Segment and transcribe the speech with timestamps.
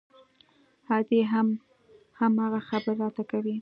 [0.97, 1.47] ادې هم
[2.19, 3.55] هماغه خبرې راته کوي.